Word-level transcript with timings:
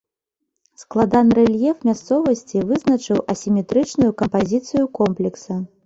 Складаны 0.83 1.33
рэльеф 1.41 1.77
мясцовасці 1.91 2.65
вызначыў 2.73 3.23
асіметрычную 3.37 4.11
кампазіцыю 4.23 4.93
комплекса. 5.01 5.53